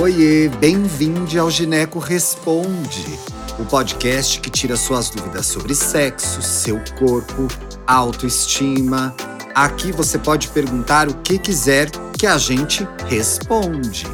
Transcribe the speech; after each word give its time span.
Oiê, 0.00 0.48
bem-vindo 0.48 1.38
ao 1.38 1.50
Gineco 1.50 1.98
Responde, 1.98 3.04
o 3.58 3.64
podcast 3.66 4.40
que 4.40 4.48
tira 4.48 4.74
suas 4.74 5.10
dúvidas 5.10 5.44
sobre 5.44 5.74
sexo, 5.74 6.40
seu 6.40 6.80
corpo, 6.98 7.46
autoestima. 7.86 9.14
Aqui 9.54 9.92
você 9.92 10.18
pode 10.18 10.48
perguntar 10.48 11.10
o 11.10 11.14
que 11.18 11.38
quiser 11.38 11.90
que 12.18 12.26
a 12.26 12.38
gente 12.38 12.88
responde. 13.06 14.06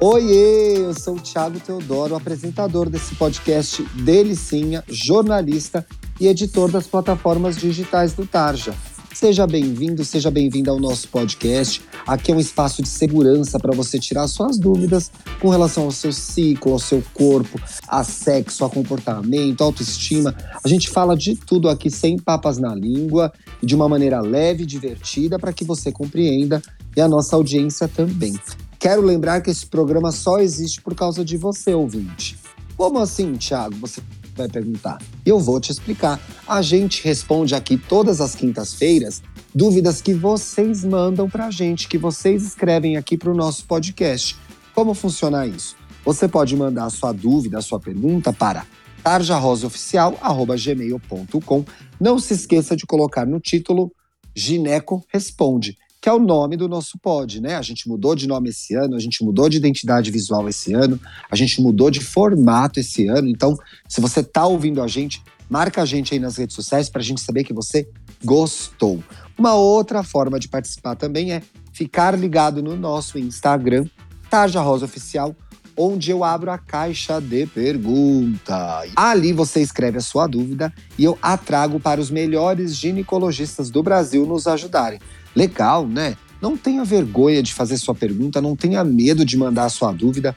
Oiê, 0.00 0.78
eu 0.78 0.94
sou 0.94 1.16
o 1.16 1.20
Thiago 1.20 1.60
Teodoro, 1.60 2.16
apresentador 2.16 2.88
desse 2.88 3.14
podcast 3.14 3.82
Delicinha, 3.94 4.82
jornalista 4.88 5.86
e 6.18 6.28
editor 6.28 6.70
das 6.70 6.86
plataformas 6.86 7.56
digitais 7.58 8.14
do 8.14 8.26
Tarja. 8.26 8.74
Seja 9.18 9.46
bem-vindo, 9.46 10.04
seja 10.04 10.30
bem-vinda 10.30 10.70
ao 10.70 10.78
nosso 10.78 11.08
podcast. 11.08 11.80
Aqui 12.06 12.32
é 12.32 12.34
um 12.34 12.38
espaço 12.38 12.82
de 12.82 12.88
segurança 12.90 13.58
para 13.58 13.74
você 13.74 13.98
tirar 13.98 14.28
suas 14.28 14.58
dúvidas 14.58 15.10
com 15.40 15.48
relação 15.48 15.84
ao 15.84 15.90
seu 15.90 16.12
ciclo, 16.12 16.74
ao 16.74 16.78
seu 16.78 17.02
corpo, 17.14 17.58
a 17.88 18.04
sexo, 18.04 18.62
a 18.62 18.68
comportamento, 18.68 19.64
autoestima. 19.64 20.36
A 20.62 20.68
gente 20.68 20.90
fala 20.90 21.16
de 21.16 21.34
tudo 21.34 21.70
aqui 21.70 21.90
sem 21.90 22.18
papas 22.18 22.58
na 22.58 22.74
língua 22.74 23.32
e 23.62 23.64
de 23.64 23.74
uma 23.74 23.88
maneira 23.88 24.20
leve 24.20 24.64
e 24.64 24.66
divertida 24.66 25.38
para 25.38 25.50
que 25.50 25.64
você 25.64 25.90
compreenda 25.90 26.60
e 26.94 27.00
a 27.00 27.08
nossa 27.08 27.36
audiência 27.36 27.88
também. 27.88 28.38
Quero 28.78 29.00
lembrar 29.00 29.40
que 29.40 29.48
esse 29.48 29.64
programa 29.64 30.12
só 30.12 30.40
existe 30.40 30.82
por 30.82 30.94
causa 30.94 31.24
de 31.24 31.38
você, 31.38 31.72
ouvinte. 31.72 32.36
Como 32.76 32.98
assim, 32.98 33.32
Thiago? 33.32 33.76
Você 33.76 34.02
vai 34.36 34.48
perguntar. 34.48 35.00
Eu 35.24 35.38
vou 35.38 35.60
te 35.60 35.70
explicar. 35.72 36.20
A 36.46 36.60
gente 36.62 37.02
responde 37.02 37.54
aqui 37.54 37.76
todas 37.76 38.20
as 38.20 38.34
quintas-feiras 38.34 39.22
dúvidas 39.54 40.02
que 40.02 40.12
vocês 40.12 40.84
mandam 40.84 41.30
para 41.30 41.46
a 41.46 41.50
gente, 41.50 41.88
que 41.88 41.96
vocês 41.96 42.44
escrevem 42.44 42.96
aqui 42.96 43.16
para 43.16 43.30
o 43.30 43.34
nosso 43.34 43.64
podcast. 43.64 44.36
Como 44.74 44.92
funciona 44.92 45.46
isso? 45.46 45.74
Você 46.04 46.28
pode 46.28 46.54
mandar 46.54 46.84
a 46.84 46.90
sua 46.90 47.12
dúvida, 47.12 47.56
a 47.58 47.62
sua 47.62 47.80
pergunta 47.80 48.32
para 48.32 48.66
tarjarosaoficial.gmail.com. 49.02 51.64
Não 51.98 52.18
se 52.18 52.34
esqueça 52.34 52.76
de 52.76 52.84
colocar 52.84 53.24
no 53.24 53.40
título 53.40 53.90
Gineco 54.34 55.02
Responde 55.12 55.78
que 56.06 56.10
é 56.10 56.12
o 56.12 56.20
nome 56.20 56.56
do 56.56 56.68
nosso 56.68 56.96
pod, 57.00 57.40
né? 57.40 57.56
A 57.56 57.62
gente 57.62 57.88
mudou 57.88 58.14
de 58.14 58.28
nome 58.28 58.50
esse 58.50 58.76
ano, 58.76 58.94
a 58.94 59.00
gente 59.00 59.24
mudou 59.24 59.48
de 59.48 59.56
identidade 59.56 60.08
visual 60.08 60.48
esse 60.48 60.72
ano, 60.72 61.00
a 61.28 61.34
gente 61.34 61.60
mudou 61.60 61.90
de 61.90 61.98
formato 61.98 62.78
esse 62.78 63.08
ano. 63.08 63.26
Então, 63.26 63.58
se 63.88 64.00
você 64.00 64.22
tá 64.22 64.46
ouvindo 64.46 64.80
a 64.80 64.86
gente, 64.86 65.20
marca 65.50 65.82
a 65.82 65.84
gente 65.84 66.14
aí 66.14 66.20
nas 66.20 66.36
redes 66.36 66.54
sociais 66.54 66.88
para 66.88 67.00
a 67.00 67.04
gente 67.04 67.20
saber 67.20 67.42
que 67.42 67.52
você 67.52 67.88
gostou. 68.24 69.02
Uma 69.36 69.54
outra 69.54 70.04
forma 70.04 70.38
de 70.38 70.46
participar 70.46 70.94
também 70.94 71.32
é 71.32 71.42
ficar 71.72 72.16
ligado 72.16 72.62
no 72.62 72.76
nosso 72.76 73.18
Instagram, 73.18 73.84
Tarja 74.30 74.60
Rosa 74.60 74.84
Oficial, 74.84 75.34
onde 75.76 76.10
eu 76.10 76.24
abro 76.24 76.50
a 76.50 76.58
caixa 76.58 77.20
de 77.20 77.46
pergunta. 77.46 78.84
Ali 78.96 79.32
você 79.32 79.60
escreve 79.60 79.98
a 79.98 80.00
sua 80.00 80.26
dúvida 80.26 80.72
e 80.98 81.04
eu 81.04 81.18
a 81.20 81.36
trago 81.36 81.78
para 81.78 82.00
os 82.00 82.10
melhores 82.10 82.74
ginecologistas 82.74 83.70
do 83.70 83.82
Brasil 83.82 84.24
nos 84.24 84.46
ajudarem. 84.46 84.98
Legal, 85.34 85.86
né? 85.86 86.16
Não 86.40 86.56
tenha 86.56 86.84
vergonha 86.84 87.42
de 87.42 87.52
fazer 87.52 87.76
sua 87.76 87.94
pergunta, 87.94 88.40
não 88.40 88.56
tenha 88.56 88.82
medo 88.84 89.24
de 89.24 89.36
mandar 89.36 89.64
a 89.64 89.70
sua 89.70 89.92
dúvida. 89.92 90.36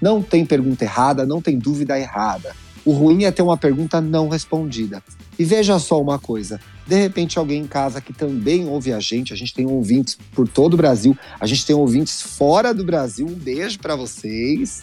Não 0.00 0.22
tem 0.22 0.46
pergunta 0.46 0.84
errada, 0.84 1.26
não 1.26 1.42
tem 1.42 1.58
dúvida 1.58 1.98
errada. 1.98 2.54
O 2.84 2.92
ruim 2.92 3.24
é 3.24 3.30
ter 3.30 3.42
uma 3.42 3.56
pergunta 3.56 4.00
não 4.00 4.28
respondida. 4.28 5.02
E 5.40 5.44
veja 5.46 5.78
só 5.78 5.98
uma 5.98 6.18
coisa: 6.18 6.60
de 6.86 6.96
repente, 6.96 7.38
alguém 7.38 7.62
em 7.62 7.66
casa 7.66 7.98
que 7.98 8.12
também 8.12 8.68
ouve 8.68 8.92
a 8.92 9.00
gente, 9.00 9.32
a 9.32 9.36
gente 9.36 9.54
tem 9.54 9.64
ouvintes 9.64 10.18
por 10.34 10.46
todo 10.46 10.74
o 10.74 10.76
Brasil, 10.76 11.16
a 11.40 11.46
gente 11.46 11.64
tem 11.64 11.74
ouvintes 11.74 12.20
fora 12.20 12.74
do 12.74 12.84
Brasil. 12.84 13.26
Um 13.26 13.34
beijo 13.34 13.78
para 13.78 13.96
vocês. 13.96 14.82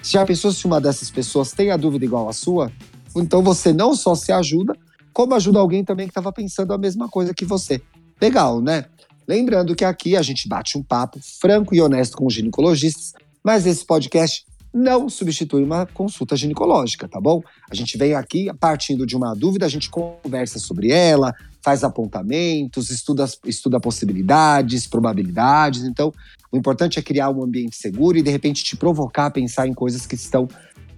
Já 0.00 0.24
pensou 0.24 0.52
se 0.52 0.64
uma 0.64 0.80
dessas 0.80 1.10
pessoas 1.10 1.50
tem 1.50 1.72
a 1.72 1.76
dúvida 1.76 2.04
igual 2.04 2.28
a 2.28 2.32
sua? 2.32 2.70
Então 3.16 3.42
você 3.42 3.72
não 3.72 3.96
só 3.96 4.14
se 4.14 4.30
ajuda, 4.30 4.76
como 5.12 5.34
ajuda 5.34 5.58
alguém 5.58 5.82
também 5.82 6.06
que 6.06 6.12
estava 6.12 6.32
pensando 6.32 6.72
a 6.72 6.78
mesma 6.78 7.08
coisa 7.08 7.34
que 7.34 7.44
você. 7.44 7.82
Legal, 8.22 8.62
né? 8.62 8.84
Lembrando 9.26 9.74
que 9.74 9.84
aqui 9.84 10.16
a 10.16 10.22
gente 10.22 10.48
bate 10.48 10.78
um 10.78 10.84
papo 10.84 11.18
franco 11.40 11.74
e 11.74 11.80
honesto 11.80 12.16
com 12.16 12.26
os 12.26 12.34
ginecologistas, 12.34 13.12
mas 13.42 13.66
esse 13.66 13.84
podcast 13.84 14.46
não 14.76 15.08
substitui 15.08 15.64
uma 15.64 15.86
consulta 15.86 16.36
ginecológica, 16.36 17.08
tá 17.08 17.18
bom? 17.18 17.40
A 17.70 17.74
gente 17.74 17.96
vem 17.96 18.14
aqui 18.14 18.48
partindo 18.60 19.06
de 19.06 19.16
uma 19.16 19.34
dúvida, 19.34 19.64
a 19.64 19.68
gente 19.68 19.88
conversa 19.88 20.58
sobre 20.58 20.90
ela, 20.90 21.34
faz 21.62 21.82
apontamentos, 21.82 22.90
estuda, 22.90 23.24
estuda 23.46 23.80
possibilidades, 23.80 24.86
probabilidades. 24.86 25.84
Então, 25.84 26.12
o 26.52 26.56
importante 26.58 26.98
é 26.98 27.02
criar 27.02 27.30
um 27.30 27.42
ambiente 27.42 27.76
seguro 27.76 28.18
e, 28.18 28.22
de 28.22 28.30
repente, 28.30 28.62
te 28.62 28.76
provocar 28.76 29.26
a 29.26 29.30
pensar 29.30 29.66
em 29.66 29.72
coisas 29.72 30.06
que 30.06 30.14
estão 30.14 30.46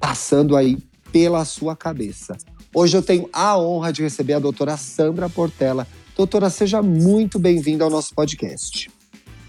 passando 0.01 0.57
aí 0.57 0.77
pela 1.13 1.45
sua 1.45 1.77
cabeça. 1.77 2.37
Hoje 2.75 2.97
eu 2.97 3.03
tenho 3.03 3.31
a 3.33 3.57
honra 3.57 3.93
de 3.93 4.03
receber 4.03 4.35
a 4.35 4.39
doutora 4.39 4.77
Sandra 4.77 5.29
Portela, 5.29 5.87
Doutora, 6.19 6.51
seja 6.51 6.83
muito 6.83 7.39
bem-vinda 7.39 7.85
ao 7.85 7.91
nosso 7.91 8.13
podcast. 8.13 8.91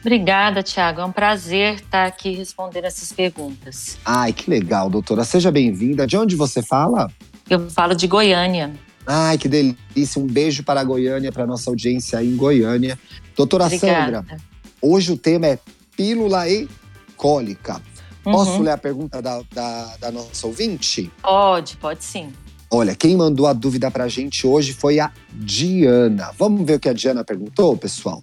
Obrigada, 0.02 0.64
Tiago. 0.64 1.02
É 1.02 1.06
um 1.06 1.12
prazer 1.12 1.76
estar 1.76 2.06
aqui 2.06 2.32
respondendo 2.32 2.86
essas 2.86 3.12
perguntas. 3.12 3.98
Ai, 4.06 4.32
que 4.32 4.50
legal, 4.50 4.90
doutora. 4.90 5.24
Seja 5.24 5.52
bem-vinda. 5.52 6.08
De 6.08 6.18
onde 6.18 6.36
você 6.36 6.62
fala? 6.62 7.12
Eu 7.50 7.70
falo 7.70 7.94
de 7.94 8.08
Goiânia. 8.08 8.72
Ai, 9.06 9.38
que 9.38 9.50
delícia. 9.50 10.22
Um 10.22 10.28
beijo 10.28 10.64
para 10.64 10.80
a 10.82 10.84
Goiânia, 10.84 11.32
para 11.32 11.44
a 11.44 11.48
nossa 11.48 11.70
audiência 11.70 12.20
aí 12.20 12.32
em 12.32 12.36
Goiânia. 12.36 12.98
Doutora 13.36 13.66
Obrigada. 13.66 14.18
Sandra, 14.18 14.38
hoje 14.82 15.12
o 15.12 15.18
tema 15.18 15.48
é 15.48 15.60
pílula 15.98 16.48
e 16.48 16.70
cólica. 17.18 17.82
Posso 18.24 18.52
uhum. 18.52 18.62
ler 18.62 18.72
a 18.72 18.78
pergunta 18.78 19.22
da, 19.22 19.42
da, 19.52 19.98
da 19.98 20.12
nossa 20.12 20.46
ouvinte? 20.46 21.12
Pode, 21.22 21.76
pode 21.78 22.04
sim. 22.04 22.32
Olha, 22.72 22.96
quem 22.96 23.18
mandou 23.18 23.48
a 23.48 23.54
dúvida 23.54 23.90
pra 23.90 24.08
gente 24.08 24.46
hoje 24.46 24.74
foi 24.74 25.00
a 25.00 25.12
Diana. 25.34 26.32
Vamos 26.38 26.66
ver 26.66 26.76
o 26.76 26.80
que 26.80 26.88
a 26.88 26.94
Diana 26.94 27.24
perguntou, 27.24 27.76
pessoal? 27.76 28.22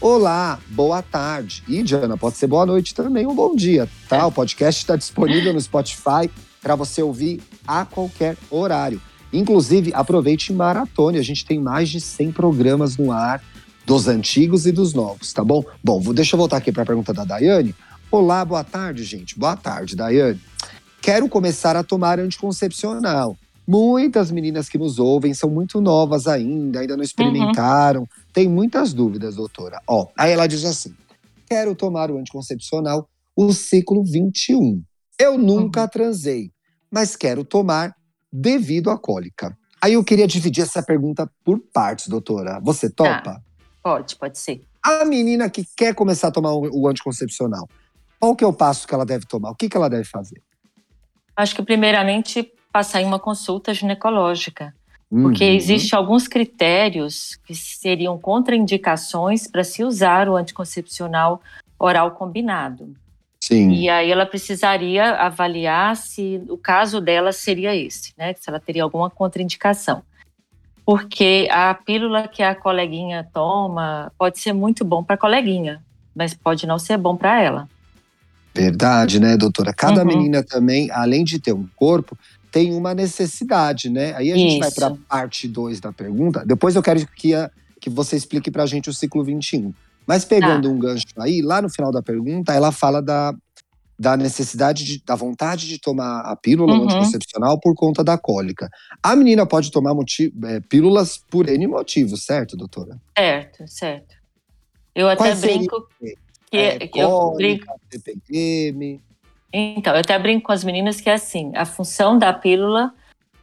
Olá, 0.00 0.58
boa 0.70 1.02
tarde. 1.02 1.62
E 1.68 1.82
Diana, 1.82 2.16
pode 2.16 2.38
ser 2.38 2.46
boa 2.46 2.64
noite 2.64 2.94
também, 2.94 3.26
um 3.26 3.34
bom 3.34 3.54
dia, 3.54 3.86
tá? 4.08 4.26
O 4.26 4.32
podcast 4.32 4.80
está 4.80 4.96
disponível 4.96 5.52
no 5.52 5.60
Spotify 5.60 6.30
para 6.62 6.74
você 6.74 7.02
ouvir 7.02 7.42
a 7.66 7.84
qualquer 7.84 8.34
horário. 8.50 8.98
Inclusive, 9.30 9.92
aproveite 9.92 10.54
maratone. 10.54 11.18
A 11.18 11.22
gente 11.22 11.44
tem 11.44 11.60
mais 11.60 11.90
de 11.90 12.00
100 12.00 12.32
programas 12.32 12.96
no 12.96 13.12
ar, 13.12 13.44
dos 13.84 14.08
antigos 14.08 14.64
e 14.64 14.72
dos 14.72 14.94
novos, 14.94 15.34
tá 15.34 15.44
bom? 15.44 15.62
Bom, 15.84 16.00
deixa 16.14 16.34
eu 16.34 16.38
voltar 16.38 16.56
aqui 16.56 16.72
para 16.72 16.82
a 16.82 16.86
pergunta 16.86 17.12
da 17.12 17.24
Daiane. 17.24 17.74
Olá, 18.10 18.42
boa 18.42 18.64
tarde, 18.64 19.04
gente. 19.04 19.38
Boa 19.38 19.54
tarde, 19.54 19.94
Daiane. 19.94 20.40
Quero 21.02 21.28
começar 21.28 21.76
a 21.76 21.84
tomar 21.84 22.18
anticoncepcional. 22.18 23.36
Muitas 23.66 24.30
meninas 24.30 24.68
que 24.68 24.78
nos 24.78 24.98
ouvem 24.98 25.32
são 25.32 25.48
muito 25.48 25.80
novas 25.80 26.26
ainda, 26.26 26.80
ainda 26.80 26.96
não 26.96 27.04
experimentaram, 27.04 28.00
uhum. 28.00 28.06
tem 28.32 28.48
muitas 28.48 28.92
dúvidas, 28.92 29.36
doutora. 29.36 29.80
Ó, 29.86 30.08
aí 30.18 30.32
ela 30.32 30.46
diz 30.46 30.64
assim: 30.64 30.94
quero 31.48 31.74
tomar 31.74 32.10
o 32.10 32.18
anticoncepcional, 32.18 33.08
o 33.36 33.52
ciclo 33.52 34.02
21. 34.04 34.82
Eu 35.18 35.38
nunca 35.38 35.82
uhum. 35.82 35.88
transei, 35.88 36.50
mas 36.90 37.14
quero 37.14 37.44
tomar 37.44 37.94
devido 38.32 38.90
à 38.90 38.98
cólica. 38.98 39.56
Aí 39.82 39.94
eu 39.94 40.04
queria 40.04 40.26
dividir 40.26 40.62
essa 40.62 40.82
pergunta 40.82 41.30
por 41.44 41.58
partes, 41.72 42.08
doutora. 42.08 42.60
Você 42.62 42.90
tá. 42.90 43.04
topa? 43.04 43.30
Ah, 43.30 43.42
pode, 43.82 44.16
pode 44.16 44.38
ser. 44.38 44.62
A 44.82 45.04
menina 45.04 45.48
que 45.48 45.64
quer 45.76 45.94
começar 45.94 46.28
a 46.28 46.30
tomar 46.30 46.52
o 46.54 46.88
anticoncepcional, 46.88 47.68
qual 48.18 48.36
que 48.36 48.44
é 48.44 48.46
o 48.46 48.52
passo 48.52 48.86
que 48.86 48.94
ela 48.94 49.06
deve 49.06 49.26
tomar? 49.26 49.50
O 49.50 49.54
que, 49.54 49.68
que 49.68 49.76
ela 49.76 49.88
deve 49.88 50.04
fazer? 50.04 50.42
Acho 51.34 51.54
que 51.54 51.62
primeiramente 51.62 52.52
passar 52.72 53.00
em 53.00 53.04
uma 53.04 53.18
consulta 53.18 53.74
ginecológica. 53.74 54.74
Porque 55.10 55.44
uhum. 55.44 55.56
existem 55.56 55.98
alguns 55.98 56.28
critérios 56.28 57.36
que 57.44 57.52
seriam 57.52 58.16
contraindicações 58.16 59.48
para 59.48 59.64
se 59.64 59.82
usar 59.82 60.28
o 60.28 60.36
anticoncepcional 60.36 61.42
oral 61.76 62.12
combinado. 62.12 62.94
Sim. 63.40 63.70
E 63.70 63.88
aí 63.88 64.10
ela 64.10 64.24
precisaria 64.24 65.12
avaliar 65.14 65.96
se 65.96 66.40
o 66.48 66.56
caso 66.56 67.00
dela 67.00 67.32
seria 67.32 67.74
esse, 67.74 68.12
né? 68.16 68.34
Se 68.38 68.48
ela 68.48 68.60
teria 68.60 68.84
alguma 68.84 69.10
contraindicação. 69.10 70.02
Porque 70.84 71.48
a 71.50 71.74
pílula 71.74 72.28
que 72.28 72.42
a 72.42 72.54
coleguinha 72.54 73.28
toma 73.32 74.12
pode 74.16 74.38
ser 74.38 74.52
muito 74.52 74.84
bom 74.84 75.02
para 75.02 75.14
a 75.14 75.18
coleguinha, 75.18 75.82
mas 76.14 76.34
pode 76.34 76.66
não 76.66 76.78
ser 76.78 76.96
bom 76.96 77.16
para 77.16 77.40
ela. 77.40 77.68
Verdade, 78.54 79.18
né, 79.18 79.36
doutora? 79.36 79.72
Cada 79.72 80.02
uhum. 80.02 80.06
menina 80.06 80.42
também, 80.44 80.90
além 80.90 81.24
de 81.24 81.38
ter 81.38 81.52
um 81.52 81.68
corpo, 81.74 82.16
tem 82.50 82.74
uma 82.74 82.94
necessidade, 82.94 83.88
né? 83.88 84.14
Aí 84.16 84.32
a 84.32 84.36
gente 84.36 84.58
vai 84.58 84.70
para 84.70 84.88
a 84.88 84.96
parte 85.08 85.46
2 85.46 85.80
da 85.80 85.92
pergunta. 85.92 86.44
Depois 86.44 86.74
eu 86.74 86.82
quero 86.82 87.06
que, 87.06 87.34
a, 87.34 87.50
que 87.80 87.88
você 87.88 88.16
explique 88.16 88.50
para 88.50 88.62
a 88.62 88.66
gente 88.66 88.90
o 88.90 88.94
ciclo 88.94 89.22
21. 89.24 89.72
Mas 90.06 90.24
pegando 90.24 90.68
ah. 90.68 90.72
um 90.72 90.78
gancho 90.78 91.06
aí, 91.18 91.40
lá 91.40 91.62
no 91.62 91.70
final 91.70 91.92
da 91.92 92.02
pergunta, 92.02 92.52
ela 92.52 92.72
fala 92.72 93.00
da, 93.00 93.32
da 93.98 94.16
necessidade, 94.16 94.84
de, 94.84 95.02
da 95.04 95.14
vontade 95.14 95.68
de 95.68 95.78
tomar 95.78 96.22
a 96.22 96.34
pílula 96.34 96.72
uhum. 96.72 96.84
anticoncepcional 96.84 97.60
por 97.60 97.74
conta 97.74 98.02
da 98.02 98.16
cólica. 98.16 98.68
A 99.02 99.14
menina 99.14 99.44
pode 99.46 99.70
tomar 99.70 99.94
é, 100.44 100.60
pílulas 100.60 101.22
por 101.30 101.48
N 101.48 101.66
motivos, 101.66 102.24
certo, 102.24 102.56
doutora? 102.56 102.98
Certo, 103.16 103.68
certo. 103.68 104.14
Eu 104.94 105.08
até 105.08 105.18
Quais 105.18 105.40
brinco 105.40 105.86
que, 106.00 106.56
é, 106.56 106.78
que 106.78 106.88
cólica, 106.88 107.00
eu 107.00 107.34
brinco. 107.34 107.66
TPM. 107.90 109.00
Então, 109.52 109.94
eu 109.94 110.00
até 110.00 110.18
brinco 110.18 110.46
com 110.46 110.52
as 110.52 110.62
meninas 110.62 111.00
que 111.00 111.10
é 111.10 111.14
assim, 111.14 111.52
a 111.54 111.64
função 111.64 112.18
da 112.18 112.32
pílula 112.32 112.92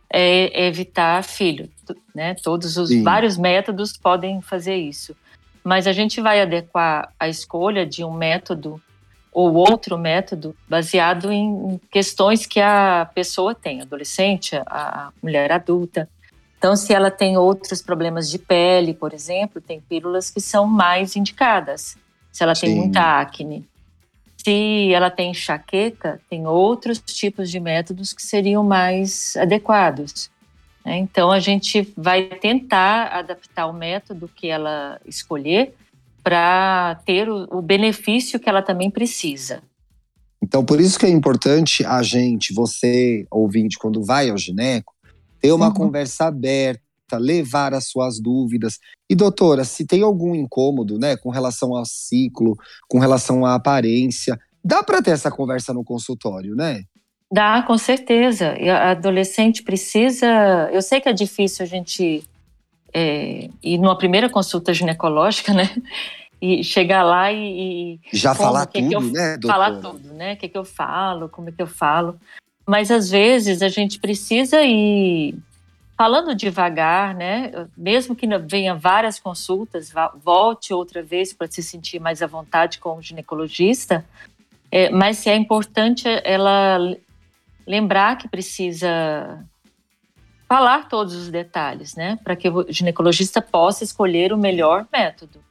é 0.09 0.68
evitar 0.68 1.24
filho, 1.24 1.69
né? 2.15 2.36
Todos 2.36 2.77
os 2.77 2.89
Sim. 2.89 3.04
vários 3.04 3.38
métodos 3.38 3.98
podem 3.98 4.42
fazer 4.42 4.75
isso. 4.75 5.15
Mas 5.63 5.86
a 5.86 5.92
gente 5.92 6.21
vai 6.21 6.42
adequar 6.42 7.12
a 7.19 7.27
escolha 7.27 7.86
de 7.86 8.04
um 8.04 8.13
método 8.13 8.81
ou 9.33 9.54
outro 9.54 9.98
método 9.98 10.56
baseado 10.68 11.31
em 11.31 11.80
questões 11.92 12.45
que 12.45 12.59
a 12.62 13.07
pessoa 13.13 13.54
tem, 13.54 13.81
adolescente, 13.81 14.56
a 14.65 15.12
mulher 15.21 15.51
adulta. 15.51 16.09
Então, 16.57 16.75
se 16.75 16.94
ela 16.94 17.12
tem 17.12 17.38
outros 17.38 17.81
problemas 17.81 18.31
de 18.31 18.39
pele, 18.39 18.94
por 18.94 19.13
exemplo, 19.13 19.62
tem 19.62 19.80
pílulas 19.80 20.31
que 20.31 20.42
são 20.42 20.65
mais 20.65 21.15
indicadas. 21.15 21.98
Se 22.31 22.44
ela 22.44 22.54
tem 22.54 22.69
Sim. 22.69 22.77
muita 22.77 23.19
acne, 23.19 23.68
se 24.47 24.94
ela 24.94 25.11
tem 25.11 25.31
enxaqueca, 25.31 26.21
tem 26.29 26.47
outros 26.47 26.99
tipos 26.99 27.51
de 27.51 27.59
métodos 27.59 28.13
que 28.13 28.23
seriam 28.23 28.63
mais 28.63 29.35
adequados. 29.35 30.31
Né? 30.85 30.99
Então, 30.99 31.33
a 31.33 31.39
gente 31.41 31.94
vai 31.97 32.23
tentar 32.23 33.07
adaptar 33.07 33.67
o 33.67 33.73
método 33.73 34.29
que 34.33 34.47
ela 34.47 35.01
escolher 35.05 35.73
para 36.23 36.95
ter 37.05 37.27
o, 37.27 37.57
o 37.57 37.61
benefício 37.61 38.39
que 38.39 38.47
ela 38.47 38.61
também 38.61 38.89
precisa. 38.89 39.61
Então, 40.41 40.63
por 40.63 40.79
isso 40.79 40.97
que 40.97 41.05
é 41.05 41.09
importante 41.09 41.85
a 41.85 42.01
gente, 42.01 42.53
você, 42.53 43.27
ouvinte, 43.29 43.77
quando 43.77 44.01
vai 44.01 44.29
ao 44.29 44.38
gineco, 44.38 44.94
ter 45.41 45.51
uma 45.51 45.67
uhum. 45.67 45.73
conversa 45.73 46.27
aberta, 46.27 46.81
levar 47.15 47.74
as 47.74 47.88
suas 47.88 48.19
dúvidas. 48.19 48.77
E 49.09 49.15
doutora, 49.15 49.63
se 49.63 49.86
tem 49.86 50.01
algum 50.01 50.36
incômodo, 50.36 51.00
né, 51.00 51.15
com 51.15 51.30
relação 51.30 51.75
ao 51.75 51.86
ciclo, 51.86 52.57
com 52.89 53.00
relação 53.00 53.45
à 53.45 53.56
aparência, 53.56 54.38
dá 54.63 54.83
para 54.83 55.01
ter 55.01 55.12
essa 55.12 55.31
conversa 55.31 55.74
no 55.74 55.83
consultório, 55.83 56.54
né? 56.54 56.83
Dá, 57.31 57.62
com 57.63 57.77
certeza. 57.77 58.57
E 58.59 58.69
a 58.69 58.92
adolescente 58.92 59.63
precisa. 59.63 60.27
Eu 60.71 60.81
sei 60.81 61.01
que 61.01 61.09
é 61.09 61.13
difícil 61.13 61.63
a 61.63 61.68
gente 61.68 62.24
é, 62.94 63.50
ir 63.62 63.77
numa 63.77 63.98
primeira 63.98 64.30
consulta 64.30 64.74
ginecológica, 64.74 65.54
né? 65.54 65.69
E 66.42 66.63
chegar 66.63 67.04
lá 67.04 67.31
e. 67.31 68.00
e 68.13 68.18
Já 68.18 68.36
como, 68.36 68.48
falar 68.48 68.65
que 68.68 68.80
tudo, 68.80 68.89
que 68.89 68.95
eu, 68.95 69.01
né, 69.01 69.38
doutora? 69.38 69.54
Falar 69.54 69.81
tudo, 69.81 70.13
né? 70.13 70.33
O 70.33 70.38
que, 70.38 70.48
que 70.48 70.57
eu 70.57 70.63
falo, 70.63 71.30
como 71.30 71.50
é 71.50 71.51
que 71.51 71.62
eu 71.62 71.68
falo. 71.68 72.18
Mas 72.65 72.92
às 72.92 73.09
vezes 73.09 73.62
a 73.62 73.69
gente 73.69 74.00
precisa 74.00 74.62
ir 74.62 75.36
falando 75.97 76.35
devagar, 76.35 77.15
né? 77.15 77.67
Mesmo 77.75 78.15
que 78.15 78.27
venha 78.38 78.75
várias 78.75 79.19
consultas, 79.19 79.91
volte 80.23 80.73
outra 80.73 81.01
vez 81.01 81.33
para 81.33 81.47
se 81.47 81.63
sentir 81.63 81.99
mais 81.99 82.21
à 82.21 82.27
vontade 82.27 82.77
com 82.77 82.97
o 82.97 83.01
ginecologista. 83.01 84.05
É, 84.71 84.89
mas 84.91 85.25
é 85.25 85.35
importante 85.35 86.07
ela 86.23 86.77
lembrar 87.65 88.17
que 88.17 88.27
precisa 88.27 89.44
falar 90.47 90.88
todos 90.88 91.15
os 91.15 91.29
detalhes, 91.29 91.95
né? 91.95 92.19
Para 92.23 92.35
que 92.35 92.47
o 92.47 92.65
ginecologista 92.69 93.41
possa 93.41 93.83
escolher 93.83 94.31
o 94.31 94.38
melhor 94.38 94.88
método. 94.94 95.44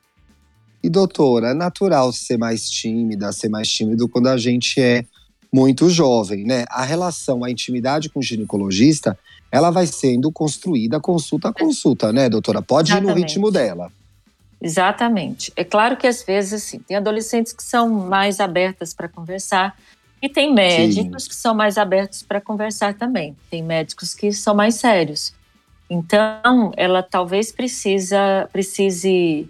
E 0.82 0.88
doutora, 0.88 1.48
é 1.48 1.54
natural 1.54 2.12
ser 2.12 2.38
mais 2.38 2.70
tímida, 2.70 3.32
ser 3.32 3.48
mais 3.48 3.69
tímido 3.69 4.08
quando 4.08 4.28
a 4.28 4.37
gente 4.37 4.81
é 4.81 5.04
muito 5.56 5.88
jovem, 5.88 6.44
né? 6.44 6.67
A 6.69 6.85
relação, 6.85 7.43
a 7.43 7.50
intimidade 7.50 8.11
com 8.11 8.20
o 8.20 8.23
ginecologista 8.23 9.19
ela 9.50 9.70
vai 9.70 9.87
sendo 9.87 10.31
construída 10.31 11.00
consulta 11.00 11.49
a 11.49 11.53
consulta, 11.53 12.12
né, 12.12 12.29
doutora? 12.29 12.61
Pode 12.61 12.91
Exatamente. 12.91 13.11
ir 13.11 13.14
no 13.14 13.20
ritmo 13.26 13.50
dela. 13.50 13.91
Exatamente. 14.61 15.50
É 15.56 15.64
claro 15.64 15.97
que 15.97 16.06
às 16.06 16.23
vezes, 16.23 16.53
assim, 16.53 16.79
tem 16.81 16.94
adolescentes 16.94 17.55
que 17.55 17.62
são 17.62 17.88
mais 17.88 18.38
abertas 18.38 18.93
para 18.93 19.08
conversar 19.08 19.75
e 20.20 20.29
tem 20.29 20.53
médicos 20.53 21.23
Sim. 21.23 21.29
que 21.31 21.35
são 21.35 21.55
mais 21.55 21.79
abertos 21.79 22.23
para 22.23 22.38
conversar 22.38 22.93
também. 22.94 23.35
Tem 23.50 23.62
médicos 23.62 24.14
que 24.14 24.32
são 24.32 24.55
mais 24.55 24.75
sérios. 24.75 25.32
Então, 25.88 26.73
ela 26.76 27.03
talvez 27.03 27.50
precisa, 27.50 28.47
precise 28.53 29.49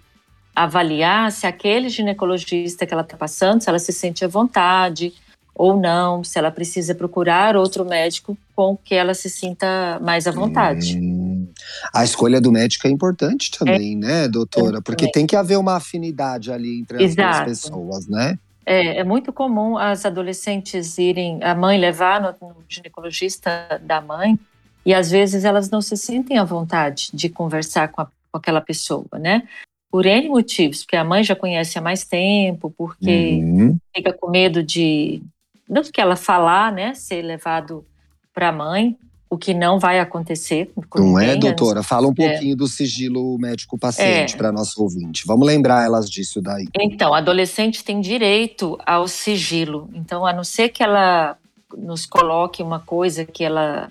avaliar 0.55 1.33
se 1.33 1.49
aquele 1.49 1.89
ginecologista 1.89 2.87
que 2.87 2.93
ela 2.93 3.03
está 3.03 3.17
passando, 3.17 3.61
se 3.61 3.69
ela 3.69 3.79
se 3.79 3.93
sente 3.93 4.25
à 4.25 4.29
vontade, 4.29 5.13
ou 5.59 5.81
não, 5.81 6.23
se 6.23 6.39
ela 6.39 6.51
precisa 6.51 6.95
procurar 6.95 7.57
outro 7.57 7.83
médico 7.83 8.37
com 8.55 8.77
que 8.77 8.95
ela 8.95 9.15
se 9.15 9.31
sinta 9.31 9.99
mais 10.03 10.27
à 10.27 10.31
vontade. 10.31 10.99
Hum. 10.99 11.49
A 11.95 12.05
escolha 12.05 12.41
do 12.43 12.53
médico 12.53 12.87
é 12.87 12.91
importante 12.91 13.51
também, 13.51 13.93
é, 13.93 13.97
né, 13.97 14.29
doutora? 14.29 14.83
Porque 14.83 15.11
tem 15.11 15.27
que 15.27 15.35
haver 15.35 15.59
uma 15.59 15.77
afinidade 15.77 16.53
ali 16.53 16.81
entre 16.81 16.99
as 16.99 17.13
Exato. 17.13 17.45
duas 17.45 17.63
pessoas, 17.63 18.07
né? 18.07 18.39
É, 18.67 18.99
é, 18.99 19.05
muito 19.05 19.33
comum 19.33 19.79
as 19.79 20.05
adolescentes 20.05 20.99
irem, 20.99 21.43
a 21.43 21.55
mãe 21.55 21.79
levar 21.79 22.21
no, 22.21 22.49
no 22.49 22.57
ginecologista 22.69 23.81
da 23.83 24.01
mãe, 24.01 24.39
e 24.85 24.93
às 24.93 25.11
vezes 25.11 25.45
elas 25.45 25.71
não 25.71 25.81
se 25.81 25.97
sentem 25.97 26.37
à 26.37 26.45
vontade 26.45 27.09
de 27.15 27.31
conversar 27.31 27.89
com, 27.89 28.03
a, 28.03 28.05
com 28.05 28.39
aquela 28.39 28.61
pessoa, 28.61 29.07
né? 29.15 29.45
Por 29.91 30.05
N 30.05 30.29
motivos, 30.29 30.83
porque 30.83 30.97
a 30.97 31.05
mãe 31.05 31.25
já 31.25 31.35
conhece 31.35 31.79
há 31.79 31.81
mais 31.81 32.05
tempo, 32.05 32.75
porque 32.77 33.41
uhum. 33.43 33.79
fica 33.95 34.13
com 34.13 34.31
medo 34.31 34.63
de 34.63 35.23
do 35.69 35.83
que 35.83 36.01
ela 36.01 36.17
falar, 36.17 36.73
né, 36.73 36.95
ser 36.95 37.23
levado 37.23 37.85
para 38.33 38.49
a 38.49 38.53
mãe, 38.53 38.97
o 39.29 39.37
que 39.37 39.53
não 39.53 39.79
vai 39.79 39.99
acontecer. 39.99 40.71
Não 40.95 41.19
é, 41.19 41.37
doutora? 41.37 41.83
Fala 41.83 42.07
um 42.07 42.13
é. 42.13 42.15
pouquinho 42.15 42.53
é. 42.53 42.57
do 42.57 42.69
sigilo 42.69 43.37
médico-paciente 43.39 44.35
é. 44.35 44.37
para 44.37 44.53
nosso 44.53 44.81
ouvinte. 44.81 45.25
Vamos 45.27 45.47
lembrar 45.47 45.85
elas 45.85 46.09
disso 46.09 46.41
daí. 46.41 46.67
Então, 46.79 47.13
a 47.13 47.19
adolescente 47.19 47.83
tem 47.83 48.01
direito 48.01 48.79
ao 48.87 49.09
sigilo. 49.09 49.91
Então, 49.95 50.25
a 50.25 50.33
não 50.33 50.45
ser 50.45 50.69
que 50.69 50.83
ela 50.83 51.37
nos 51.77 52.07
coloque 52.07 52.63
uma 52.63 52.79
coisa 52.79 53.25
que 53.25 53.45
ela 53.45 53.91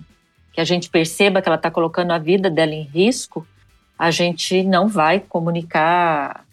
que 0.53 0.61
a 0.61 0.63
gente 0.63 0.89
perceba 0.89 1.41
que 1.41 1.49
ela 1.49 1.57
está 1.57 1.69
colocando 1.69 2.11
a 2.11 2.17
vida 2.17 2.49
dela 2.49 2.73
em 2.73 2.83
risco, 2.83 3.45
a 3.99 4.09
gente 4.09 4.63
não 4.63 4.87
vai 4.87 5.19
comunicar 5.19 6.44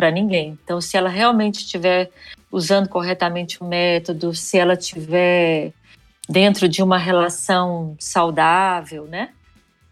para 0.00 0.10
ninguém. 0.10 0.58
Então, 0.64 0.80
se 0.80 0.96
ela 0.96 1.10
realmente 1.10 1.56
estiver 1.56 2.10
usando 2.50 2.88
corretamente 2.88 3.62
o 3.62 3.66
método, 3.66 4.34
se 4.34 4.56
ela 4.56 4.72
estiver 4.72 5.74
dentro 6.26 6.66
de 6.66 6.82
uma 6.82 6.96
relação 6.96 7.94
saudável, 8.00 9.04
né? 9.04 9.28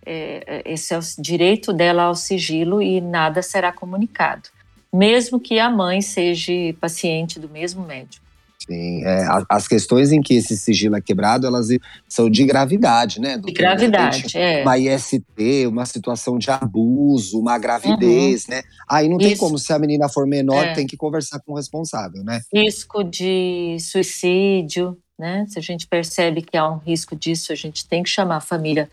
É, 0.06 0.44
é, 0.46 0.72
esse 0.72 0.94
é 0.94 0.99
o 0.99 1.02
direito 1.19 1.75
dela 1.75 2.05
ao 2.05 2.14
sigilo 2.14 2.81
e 2.81 3.02
nada 3.02 3.43
será 3.43 3.70
comunicado, 3.70 4.49
mesmo 4.90 5.38
que 5.38 5.58
a 5.58 5.69
mãe 5.69 6.00
seja 6.00 6.55
paciente 6.81 7.38
do 7.38 7.46
mesmo 7.46 7.84
médico. 7.84 8.25
Sim, 8.69 9.03
é, 9.03 9.26
as 9.49 9.67
questões 9.67 10.12
em 10.12 10.20
que 10.20 10.35
esse 10.35 10.55
sigilo 10.55 10.94
é 10.94 11.01
quebrado, 11.01 11.46
elas 11.46 11.69
são 12.06 12.29
de 12.29 12.44
gravidade, 12.44 13.19
né? 13.19 13.39
De 13.39 13.51
gravidade, 13.51 14.25
de 14.25 14.37
é. 14.37 14.63
Uma 14.63 14.77
IST, 14.77 15.67
uma 15.67 15.87
situação 15.87 16.39
de 16.39 16.51
abuso, 16.51 17.41
uma 17.41 17.58
gravidez, 17.58 18.44
uhum. 18.44 18.55
né? 18.55 18.63
Aí 18.87 19.08
não 19.08 19.17
tem 19.17 19.32
Isso. 19.32 19.41
como, 19.41 19.58
se 19.58 19.72
a 19.72 19.79
menina 19.79 20.06
for 20.06 20.27
menor, 20.27 20.67
é. 20.67 20.75
tem 20.75 20.87
que 20.87 20.98
conversar 20.98 21.41
com 21.41 21.53
o 21.53 21.56
responsável, 21.56 22.22
né? 22.22 22.43
Risco 22.53 23.03
de 23.03 23.79
suicídio, 23.81 24.98
né? 25.19 25.46
Se 25.48 25.58
a 25.58 25.63
gente 25.63 25.87
percebe 25.87 26.43
que 26.43 26.55
há 26.55 26.69
um 26.69 26.77
risco 26.77 27.17
disso, 27.17 27.53
a 27.55 27.56
gente 27.56 27.89
tem 27.89 28.03
que 28.03 28.10
chamar 28.10 28.37
a 28.37 28.41
família 28.41 28.91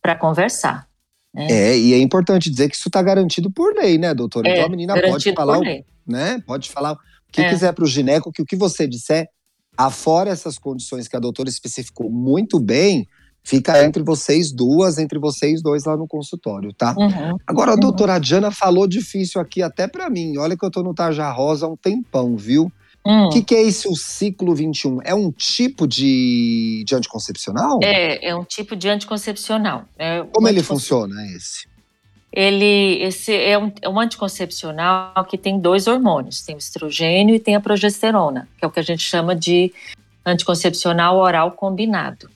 para 0.00 0.14
conversar. 0.14 0.88
Né? 1.34 1.48
É, 1.50 1.78
e 1.78 1.92
é 1.92 1.98
importante 1.98 2.48
dizer 2.48 2.70
que 2.70 2.76
isso 2.76 2.88
está 2.88 3.02
garantido 3.02 3.50
por 3.50 3.74
lei, 3.74 3.98
né, 3.98 4.14
doutora? 4.14 4.48
É, 4.48 4.52
então 4.52 4.66
a 4.66 4.70
menina 4.70 4.98
pode 4.98 5.34
falar, 5.34 5.60
né? 6.06 6.42
Pode 6.46 6.70
falar 6.70 6.96
que 7.32 7.40
é. 7.40 7.50
quiser 7.50 7.72
para 7.72 7.84
o 7.84 7.88
gineco, 7.88 8.32
que 8.32 8.42
o 8.42 8.46
que 8.46 8.56
você 8.56 8.86
disser, 8.86 9.28
afora 9.76 10.30
essas 10.30 10.58
condições 10.58 11.06
que 11.06 11.16
a 11.16 11.20
doutora 11.20 11.48
especificou 11.48 12.10
muito 12.10 12.58
bem, 12.58 13.06
fica 13.44 13.82
entre 13.84 14.02
vocês 14.02 14.52
duas, 14.52 14.98
entre 14.98 15.18
vocês 15.18 15.62
dois 15.62 15.84
lá 15.84 15.96
no 15.96 16.06
consultório, 16.06 16.72
tá? 16.72 16.94
Uhum. 16.98 17.36
Agora, 17.46 17.70
a 17.70 17.74
uhum. 17.74 17.80
doutora 17.80 18.18
Diana 18.18 18.50
falou 18.50 18.86
difícil 18.86 19.40
aqui 19.40 19.62
até 19.62 19.86
para 19.86 20.10
mim. 20.10 20.36
Olha 20.36 20.56
que 20.56 20.64
eu 20.64 20.70
tô 20.70 20.82
no 20.82 20.92
Tarja 20.92 21.30
Rosa 21.30 21.66
há 21.66 21.68
um 21.68 21.76
tempão, 21.76 22.36
viu? 22.36 22.70
Hum. 23.06 23.26
O 23.26 23.30
que, 23.30 23.42
que, 23.42 23.54
é 23.54 23.62
esse 23.62 23.88
o 23.88 23.96
ciclo 23.96 24.54
21? 24.54 25.00
É 25.02 25.14
um 25.14 25.30
tipo 25.30 25.86
de, 25.86 26.84
de 26.86 26.94
anticoncepcional? 26.94 27.78
É, 27.82 28.28
é 28.28 28.34
um 28.34 28.44
tipo 28.44 28.76
de 28.76 28.88
anticoncepcional. 28.88 29.86
É 29.98 30.22
Como 30.24 30.46
um 30.46 30.50
ele 30.50 30.62
funciona, 30.62 31.14
esse? 31.34 31.66
Ele 32.32 33.02
esse 33.02 33.34
é 33.34 33.58
um, 33.58 33.72
é 33.80 33.88
um, 33.88 33.98
anticoncepcional 33.98 35.24
que 35.28 35.38
tem 35.38 35.58
dois 35.58 35.86
hormônios, 35.86 36.42
tem 36.42 36.54
o 36.54 36.58
estrogênio 36.58 37.34
e 37.34 37.40
tem 37.40 37.56
a 37.56 37.60
progesterona, 37.60 38.48
que 38.58 38.64
é 38.64 38.68
o 38.68 38.70
que 38.70 38.80
a 38.80 38.82
gente 38.82 39.02
chama 39.02 39.34
de 39.34 39.72
anticoncepcional 40.24 41.16
oral 41.16 41.52
combinado. 41.52 42.30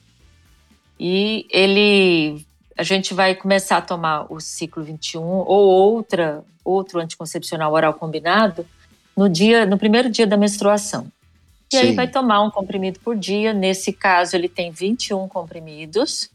E 0.99 1.45
ele 1.49 2.45
a 2.75 2.81
gente 2.81 3.13
vai 3.13 3.35
começar 3.35 3.77
a 3.77 3.81
tomar 3.81 4.31
o 4.33 4.39
ciclo 4.39 4.83
21 4.83 5.21
ou 5.21 5.45
outra 5.45 6.43
outro 6.65 6.99
anticoncepcional 6.99 7.71
oral 7.71 7.93
combinado 7.93 8.65
no 9.15 9.29
dia 9.29 9.65
no 9.65 9.77
primeiro 9.77 10.09
dia 10.09 10.25
da 10.25 10.35
menstruação. 10.35 11.07
E 11.71 11.77
Sim. 11.77 11.81
aí 11.81 11.95
vai 11.95 12.07
tomar 12.07 12.41
um 12.41 12.49
comprimido 12.49 12.99
por 12.99 13.15
dia, 13.15 13.53
nesse 13.53 13.93
caso 13.93 14.35
ele 14.35 14.49
tem 14.49 14.71
21 14.71 15.27
comprimidos 15.27 16.29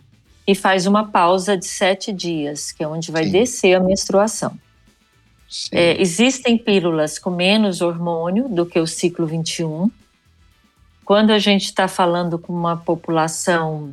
e 0.49 0.55
faz 0.55 0.87
uma 0.87 1.07
pausa 1.07 1.59
de 1.59 1.67
sete 1.67 2.11
dias, 2.11 2.73
que 2.73 2.83
é 2.83 2.89
onde 2.89 3.13
vai 3.13 3.25
Sim. 3.25 3.33
descer 3.33 3.75
a 3.75 3.81
menstruação. 3.81 4.59
É, 5.71 6.01
existem 6.01 6.57
pílulas 6.57 7.19
com 7.19 7.29
menos 7.29 7.83
hormônio 7.83 8.49
do 8.49 8.65
que 8.65 8.81
o 8.81 8.87
ciclo 8.87 9.27
21, 9.27 9.91
quando 11.05 11.33
a 11.33 11.39
gente 11.39 11.65
está 11.65 11.87
falando 11.87 12.39
com 12.39 12.51
uma 12.51 12.79
população 12.79 13.93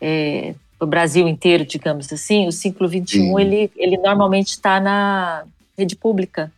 é, 0.00 0.54
do 0.78 0.86
Brasil 0.86 1.26
inteiro, 1.26 1.64
digamos 1.64 2.12
assim, 2.12 2.46
o 2.46 2.52
ciclo 2.52 2.88
21 2.88 3.38
ele, 3.40 3.70
ele 3.76 3.96
normalmente 3.96 4.50
está 4.50 4.78
na 4.78 5.44
rede 5.76 5.96
pública. 5.96 6.52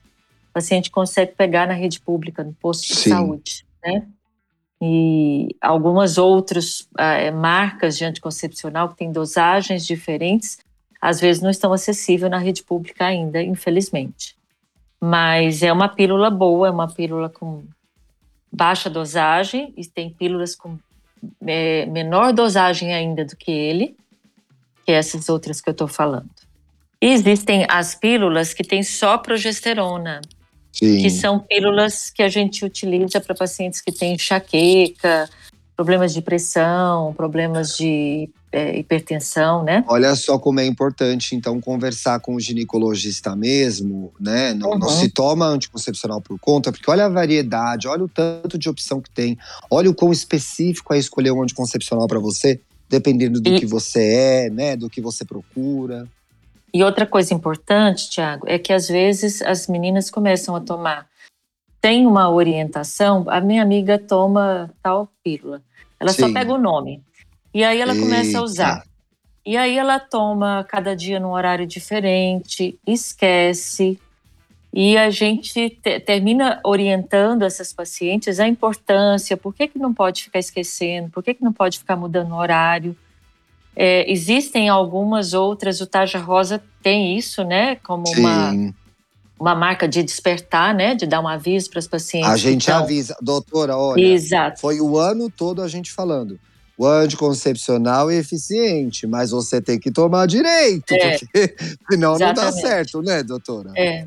O 0.50 0.52
paciente 0.52 0.90
consegue 0.90 1.33
pegar 1.33 1.66
na 1.66 1.75
rede 1.75 1.99
pública, 1.99 2.45
no 2.45 2.52
posto 2.52 2.87
de 2.88 2.95
Sim. 2.95 3.11
saúde, 3.11 3.64
né? 3.83 4.07
E 4.87 5.57
algumas 5.62 6.19
outras 6.19 6.87
é, 6.99 7.31
marcas 7.31 7.97
de 7.97 8.05
anticoncepcional 8.05 8.91
que 8.91 8.97
têm 8.97 9.11
dosagens 9.11 9.87
diferentes, 9.87 10.59
às 11.00 11.19
vezes 11.19 11.43
não 11.43 11.49
estão 11.49 11.73
acessíveis 11.73 12.31
na 12.31 12.37
rede 12.37 12.62
pública 12.62 13.07
ainda, 13.07 13.43
infelizmente. 13.43 14.37
Mas 15.00 15.62
é 15.62 15.73
uma 15.73 15.88
pílula 15.88 16.29
boa, 16.29 16.69
é 16.69 16.71
uma 16.71 16.87
pílula 16.87 17.31
com 17.31 17.64
baixa 18.53 18.91
dosagem, 18.91 19.73
e 19.75 19.87
tem 19.87 20.11
pílulas 20.11 20.55
com 20.55 20.79
é, 21.47 21.87
menor 21.87 22.35
dosagem 22.35 22.93
ainda 22.93 23.25
do 23.25 23.37
que 23.37 23.50
ele, 23.50 23.97
que 24.85 24.93
essas 24.93 25.31
outras 25.31 25.62
que 25.62 25.71
eu 25.71 25.73
estou 25.73 25.88
falando. 25.88 26.29
E 27.00 27.07
existem 27.07 27.64
as 27.71 27.95
pílulas 27.95 28.53
que 28.53 28.62
têm 28.62 28.83
só 28.83 29.17
progesterona, 29.17 30.21
Sim. 30.75 31.02
que 31.02 31.09
são 31.09 31.38
pílulas 31.38 32.11
que 32.11 32.23
a 32.23 32.28
gente 32.28 32.64
utiliza 32.64 33.21
para 33.21 33.35
pacientes 33.35 33.81
que 33.81 33.93
têm 33.93 34.14
enxaqueca, 34.14 35.31
problemas 35.76 36.12
de 36.12 36.21
pressão, 36.21 37.14
problemas 37.14 37.76
de 37.76 38.28
é, 38.50 38.78
hipertensão, 38.78 39.62
né? 39.62 39.85
Olha 39.88 40.14
só 40.14 40.38
como 40.38 40.61
é 40.61 40.66
importante, 40.66 41.35
então, 41.35 41.61
conversar 41.61 42.21
com 42.21 42.35
o 42.35 42.40
ginecologista 42.40 43.35
mesmo, 43.35 44.12
né? 44.19 44.52
Não, 44.54 44.71
uhum. 44.71 44.78
não, 44.78 44.88
se 44.88 45.09
toma 45.09 45.47
anticoncepcional 45.47 46.21
por 46.21 46.38
conta, 46.38 46.71
porque 46.71 46.90
olha 46.90 47.07
a 47.07 47.09
variedade, 47.09 47.88
olha 47.88 48.04
o 48.04 48.09
tanto 48.09 48.59
de 48.59 48.69
opção 48.69 49.00
que 49.00 49.11
tem, 49.11 49.37
olha 49.71 49.90
o 49.90 49.95
quão 49.95 50.12
específico 50.12 50.93
é 50.95 50.99
escolher 50.99 51.33
um 51.33 51.43
anticoncepcional 51.43 52.07
para 52.07 52.21
você, 52.21 52.61
dependendo 52.88 53.40
do 53.40 53.54
e... 53.54 53.59
que 53.59 53.66
você 53.66 54.00
é, 54.00 54.50
né? 54.50 54.76
Do 54.76 54.90
que 54.90 55.00
você 55.00 55.25
procura. 55.25 56.07
E 56.75 56.83
outra 56.83 57.07
coisa 57.07 57.33
importante, 57.33 58.11
Tiago, 58.11 58.45
é 58.49 58.59
que 58.59 58.73
às 58.73 58.88
vezes 58.88 59.40
as 59.43 59.69
meninas 59.69 60.11
começam 60.11 60.57
a 60.57 60.61
tomar 60.61 61.07
tem 61.85 62.07
uma 62.07 62.31
orientação, 62.31 63.26
a 63.28 63.43
minha 63.43 63.62
amiga 63.62 63.99
toma 63.99 64.71
tal 64.83 65.07
pílula. 65.23 65.62
Ela 66.00 66.12
Sim. 66.12 66.23
só 66.23 66.33
pega 66.33 66.50
o 66.50 66.57
nome. 66.57 67.02
E 67.52 67.62
aí 67.62 67.78
ela 67.78 67.93
Eita. 67.93 68.02
começa 68.02 68.38
a 68.38 68.43
usar. 68.43 68.85
E 69.45 69.54
aí 69.54 69.76
ela 69.76 70.00
toma 70.00 70.64
cada 70.66 70.97
dia 70.97 71.21
num 71.21 71.33
horário 71.33 71.66
diferente, 71.66 72.78
esquece. 72.87 74.00
E 74.73 74.97
a 74.97 75.11
gente 75.11 75.69
te, 75.69 76.00
termina 76.00 76.59
orientando 76.64 77.43
essas 77.43 77.71
pacientes 77.71 78.40
a 78.40 78.49
importância, 78.49 79.37
por 79.37 79.54
que, 79.54 79.69
que 79.69 79.78
não 79.78 79.93
pode 79.93 80.25
ficar 80.25 80.38
esquecendo, 80.38 81.11
por 81.11 81.23
que, 81.23 81.35
que 81.35 81.45
não 81.45 81.52
pode 81.52 81.78
ficar 81.78 81.97
mudando 81.97 82.33
o 82.33 82.38
horário. 82.38 82.97
É, 83.76 84.11
existem 84.11 84.69
algumas 84.69 85.33
outras, 85.33 85.81
o 85.81 85.87
Taja 85.87 86.19
Rosa 86.19 86.62
tem 86.83 87.16
isso, 87.16 87.43
né, 87.45 87.76
como 87.76 88.07
Sim. 88.07 88.21
uma, 88.21 88.75
uma 89.38 89.54
marca 89.54 89.88
de 89.88 90.02
despertar, 90.02 90.75
né, 90.75 90.95
de 90.95 91.07
dar 91.07 91.21
um 91.21 91.28
aviso 91.28 91.71
para 91.71 91.78
as 91.78 91.88
pacientes. 91.88 92.31
A 92.31 92.37
gente 92.37 92.64
então, 92.64 92.83
avisa, 92.83 93.16
doutora, 93.21 93.76
olha, 93.76 94.00
Exato. 94.00 94.61
foi 94.61 94.81
o 94.81 94.99
ano 94.99 95.31
todo 95.31 95.62
a 95.62 95.69
gente 95.69 95.90
falando 95.90 96.38
o 96.76 96.87
anticoncepcional 96.87 98.11
é 98.11 98.16
eficiente, 98.16 99.07
mas 99.07 99.31
você 99.31 99.61
tem 99.61 99.78
que 99.78 99.90
tomar 99.90 100.26
direito, 100.26 100.93
é, 100.93 101.19
porque 101.19 101.54
senão 101.90 102.16
exatamente. 102.16 102.21
não 102.21 102.35
dá 102.35 102.52
certo, 102.52 103.02
né, 103.02 103.23
doutora? 103.23 103.73
É. 103.76 104.07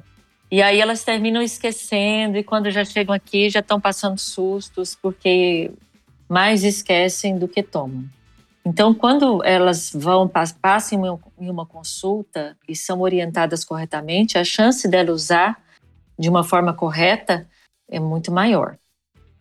E 0.49 0.61
aí 0.61 0.79
elas 0.79 1.03
terminam 1.03 1.41
esquecendo, 1.41 2.37
e 2.37 2.43
quando 2.43 2.69
já 2.71 2.83
chegam 2.83 3.13
aqui 3.13 3.49
já 3.49 3.59
estão 3.59 3.79
passando 3.79 4.17
sustos, 4.17 4.97
porque 5.01 5.71
mais 6.27 6.63
esquecem 6.63 7.37
do 7.37 7.47
que 7.47 7.63
tomam. 7.63 8.03
Então, 8.67 8.93
quando 8.93 9.41
elas 9.45 9.91
vão 9.93 10.29
passam 10.61 11.21
em 11.39 11.49
uma 11.49 11.65
consulta 11.65 12.57
e 12.67 12.75
são 12.75 12.99
orientadas 12.99 13.63
corretamente, 13.63 14.37
a 14.37 14.43
chance 14.43 14.85
dela 14.89 15.13
usar 15.13 15.57
de 16.19 16.27
uma 16.27 16.43
forma 16.43 16.73
correta 16.73 17.47
é 17.89 17.97
muito 17.97 18.29
maior. 18.29 18.77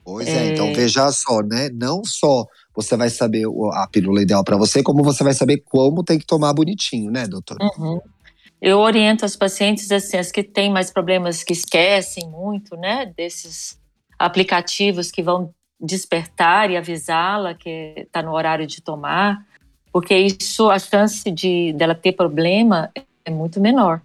Pois 0.05 0.29
é, 0.29 0.31
então 0.31 0.41
é, 0.41 0.53
então 0.53 0.75
veja 0.75 1.11
só, 1.11 1.41
né? 1.41 1.69
Não 1.75 2.05
só 2.05 2.47
você 2.73 2.97
vai 2.97 3.11
saber 3.11 3.43
a 3.73 3.89
pílula 3.89 4.23
ideal 4.23 4.45
para 4.45 4.57
você, 4.57 4.81
como 4.81 5.03
você 5.03 5.25
vai 5.25 5.35
saber 5.35 5.57
como 5.65 6.05
tem 6.05 6.21
que 6.21 6.27
tomar 6.27 6.53
bonitinho, 6.53 7.11
né, 7.11 7.27
doutor? 7.27 7.59
Uhum. 7.61 8.01
Eu 8.63 8.79
oriento 8.79 9.25
as 9.25 9.35
pacientes 9.35 9.91
assim, 9.91 10.19
as 10.19 10.31
que 10.31 10.45
têm 10.45 10.71
mais 10.71 10.93
problemas, 10.93 11.43
que 11.43 11.53
esquecem 11.53 12.31
muito, 12.31 12.77
né, 12.77 13.13
desses 13.17 13.77
aplicativos 14.17 15.11
que 15.11 15.21
vão 15.21 15.53
despertar 15.81 16.71
e 16.71 16.77
avisá-la 16.77 17.55
que 17.55 17.95
está 17.97 18.23
no 18.23 18.33
horário 18.33 18.67
de 18.67 18.81
tomar, 18.81 19.47
porque 19.93 20.17
isso, 20.17 20.71
a 20.71 20.79
chance 20.79 21.31
de 21.31 21.73
dela 21.75 21.95
ter 21.95 22.13
problema 22.13 22.91
é 23.25 23.31
muito 23.31 23.61
menor. 23.61 24.01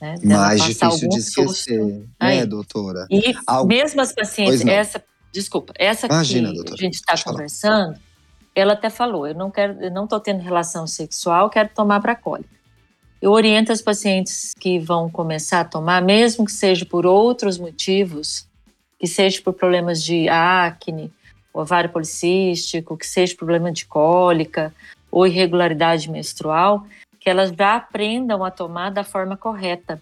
Né, 0.00 0.16
Mais 0.22 0.62
difícil 0.62 1.08
de 1.08 1.18
esquecer, 1.18 1.78
susto. 1.78 2.08
né, 2.20 2.46
doutora? 2.46 3.06
E 3.10 3.34
Algo... 3.46 3.68
mesmo 3.68 4.00
as 4.00 4.12
pacientes, 4.12 4.64
essa 4.64 5.04
Desculpa, 5.32 5.72
essa 5.78 6.06
Imagina, 6.06 6.48
que 6.48 6.54
doutora. 6.54 6.76
a 6.76 6.82
gente 6.82 6.94
está 6.94 7.14
conversando, 7.22 7.98
ela 8.54 8.72
até 8.72 8.90
falou: 8.90 9.26
eu 9.26 9.34
não 9.34 9.50
quero, 9.50 9.80
eu 9.80 9.90
não 9.90 10.04
estou 10.04 10.18
tendo 10.18 10.40
relação 10.40 10.86
sexual, 10.86 11.48
quero 11.48 11.70
tomar 11.74 12.00
para 12.00 12.16
cólica. 12.16 12.50
Eu 13.22 13.30
oriento 13.32 13.70
as 13.70 13.82
pacientes 13.82 14.54
que 14.58 14.78
vão 14.78 15.08
começar 15.10 15.60
a 15.60 15.64
tomar, 15.64 16.02
mesmo 16.02 16.44
que 16.44 16.52
seja 16.52 16.84
por 16.84 17.06
outros 17.06 17.58
motivos, 17.58 18.48
que 19.00 19.06
seja 19.06 19.40
por 19.40 19.54
problemas 19.54 20.04
de 20.04 20.28
acne, 20.28 21.10
ovário 21.54 21.88
policístico, 21.88 22.98
que 22.98 23.06
seja 23.06 23.34
problema 23.34 23.72
de 23.72 23.86
cólica 23.86 24.74
ou 25.10 25.26
irregularidade 25.26 26.10
menstrual, 26.10 26.86
que 27.18 27.30
elas 27.30 27.50
já 27.50 27.76
aprendam 27.76 28.44
a 28.44 28.50
tomar 28.50 28.90
da 28.90 29.02
forma 29.02 29.36
correta. 29.36 30.00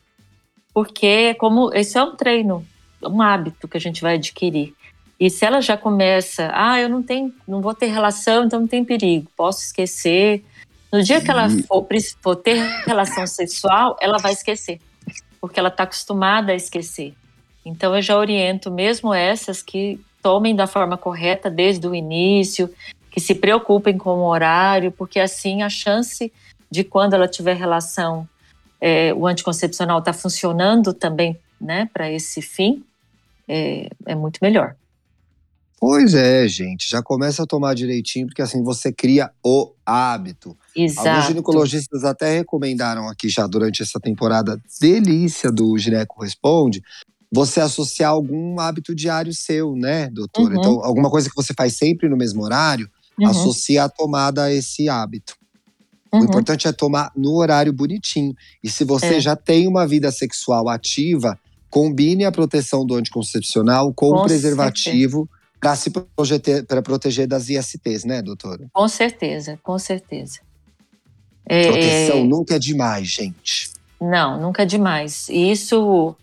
Porque 0.74 1.34
como 1.34 1.72
esse 1.72 1.96
é 1.96 2.02
um 2.02 2.16
treino, 2.16 2.66
um 3.02 3.22
hábito 3.22 3.68
que 3.68 3.76
a 3.76 3.80
gente 3.80 4.02
vai 4.02 4.16
adquirir. 4.16 4.74
E 5.18 5.30
se 5.30 5.44
ela 5.44 5.60
já 5.60 5.76
começa, 5.76 6.50
ah, 6.52 6.78
eu 6.80 6.88
não 6.88 7.02
tenho, 7.02 7.32
não 7.46 7.60
vou 7.60 7.74
ter 7.74 7.86
relação, 7.86 8.44
então 8.44 8.60
não 8.60 8.68
tem 8.68 8.84
perigo, 8.84 9.28
posso 9.36 9.64
esquecer. 9.64 10.44
No 10.92 11.02
dia 11.02 11.20
que 11.20 11.30
ela 11.30 11.48
for, 11.66 11.86
for 12.22 12.36
ter 12.36 12.60
relação 12.86 13.26
sexual, 13.26 13.96
ela 14.00 14.18
vai 14.18 14.32
esquecer, 14.32 14.80
porque 15.40 15.58
ela 15.58 15.68
está 15.68 15.84
acostumada 15.84 16.52
a 16.52 16.54
esquecer. 16.54 17.14
Então 17.68 17.94
eu 17.94 18.02
já 18.02 18.16
oriento 18.16 18.70
mesmo 18.70 19.12
essas 19.12 19.62
que 19.62 20.00
tomem 20.22 20.54
da 20.54 20.66
forma 20.66 20.96
correta 20.96 21.50
desde 21.50 21.86
o 21.86 21.94
início, 21.94 22.70
que 23.10 23.20
se 23.20 23.34
preocupem 23.34 23.96
com 23.96 24.18
o 24.18 24.28
horário, 24.28 24.90
porque 24.92 25.20
assim 25.20 25.62
a 25.62 25.68
chance 25.68 26.32
de 26.70 26.84
quando 26.84 27.14
ela 27.14 27.28
tiver 27.28 27.56
relação, 27.56 28.28
é, 28.80 29.12
o 29.14 29.26
anticoncepcional 29.26 30.00
está 30.00 30.12
funcionando 30.12 30.92
também, 30.92 31.38
né, 31.60 31.88
para 31.92 32.10
esse 32.10 32.42
fim, 32.42 32.84
é, 33.46 33.88
é 34.06 34.14
muito 34.14 34.38
melhor. 34.42 34.76
Pois 35.80 36.12
é, 36.12 36.46
gente, 36.48 36.90
já 36.90 37.00
começa 37.00 37.44
a 37.44 37.46
tomar 37.46 37.72
direitinho, 37.72 38.26
porque 38.26 38.42
assim 38.42 38.64
você 38.64 38.92
cria 38.92 39.30
o 39.44 39.72
hábito. 39.86 40.56
Exato. 40.74 41.08
Alguns 41.08 41.26
ginecologistas 41.26 42.04
até 42.04 42.36
recomendaram 42.36 43.08
aqui 43.08 43.28
já 43.28 43.46
durante 43.46 43.82
essa 43.82 44.00
temporada 44.00 44.60
delícia 44.80 45.52
do 45.52 45.78
Gineco 45.78 46.20
Responde, 46.22 46.82
você 47.30 47.60
associar 47.60 48.10
algum 48.10 48.58
hábito 48.58 48.94
diário 48.94 49.32
seu, 49.34 49.74
né, 49.74 50.08
doutora? 50.10 50.54
Uhum. 50.54 50.60
Então, 50.60 50.84
alguma 50.84 51.10
coisa 51.10 51.28
que 51.28 51.36
você 51.36 51.52
faz 51.54 51.76
sempre 51.76 52.08
no 52.08 52.16
mesmo 52.16 52.42
horário, 52.42 52.90
uhum. 53.18 53.28
associa 53.28 53.84
a 53.84 53.88
tomada 53.88 54.44
a 54.44 54.52
esse 54.52 54.88
hábito. 54.88 55.36
Uhum. 56.12 56.20
O 56.20 56.24
importante 56.24 56.66
é 56.66 56.72
tomar 56.72 57.12
no 57.14 57.34
horário 57.36 57.72
bonitinho. 57.72 58.34
E 58.62 58.70
se 58.70 58.84
você 58.84 59.16
é. 59.16 59.20
já 59.20 59.36
tem 59.36 59.68
uma 59.68 59.86
vida 59.86 60.10
sexual 60.10 60.68
ativa, 60.68 61.38
combine 61.70 62.24
a 62.24 62.32
proteção 62.32 62.84
do 62.84 62.94
anticoncepcional 62.94 63.92
com, 63.92 64.10
com 64.10 64.16
o 64.16 64.24
preservativo. 64.24 65.28
Para 65.60 65.74
se 65.74 65.90
proteger, 65.90 66.64
para 66.66 66.80
proteger 66.80 67.26
das 67.26 67.48
ISTs, 67.48 68.04
né, 68.04 68.22
doutora? 68.22 68.68
Com 68.72 68.86
certeza, 68.86 69.58
com 69.60 69.76
certeza. 69.76 70.38
É, 71.44 71.66
Proteção 71.66 72.18
é, 72.18 72.24
nunca 72.24 72.54
é 72.54 72.58
demais, 72.60 73.08
gente. 73.08 73.70
Não, 74.00 74.40
nunca 74.40 74.62
é 74.62 74.66
demais. 74.66 75.28
E 75.28 75.50
isso, 75.50 76.14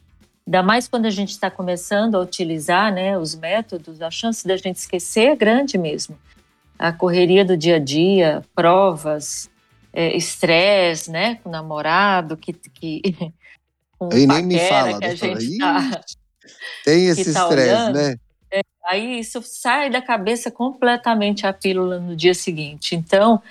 ainda 0.46 0.64
mais 0.64 0.88
quando 0.88 1.06
a 1.06 1.10
gente 1.10 1.32
está 1.32 1.50
começando 1.50 2.16
a 2.16 2.20
utilizar 2.20 2.94
né, 2.94 3.18
os 3.18 3.36
métodos, 3.36 4.02
a 4.02 4.12
chance 4.12 4.48
da 4.48 4.56
gente 4.56 4.78
esquecer 4.78 5.32
é 5.32 5.36
grande 5.36 5.78
mesmo. 5.78 6.18
A 6.78 6.92
correria 6.92 7.44
do 7.44 7.58
dia 7.58 7.78
a 7.78 7.80
dia, 7.80 8.44
provas, 8.54 9.50
é, 9.94 10.16
estresse, 10.16 11.10
né, 11.10 11.36
com 11.36 11.50
o 11.50 11.52
namorado, 11.52 12.38
que. 12.38 12.54
que 12.54 13.02
com 13.98 14.10
e 14.14 14.28
nem 14.28 14.44
me 14.44 14.60
fala, 14.60 15.00
que 15.00 15.06
a 15.06 15.16
gente 15.16 15.58
tá, 15.58 16.02
Tem 16.84 17.08
esse 17.08 17.34
tá 17.34 17.44
estresse, 17.44 17.72
tá 17.72 17.92
né? 17.92 18.16
Aí 18.88 19.20
isso 19.20 19.42
sai 19.42 19.90
da 19.90 20.02
cabeça 20.02 20.52
completamente 20.52 21.48
a 21.48 21.52
pílula 21.52 22.00
no 22.00 22.16
dia 22.16 22.36
seguinte. 22.36 22.96
Então, 22.96 23.42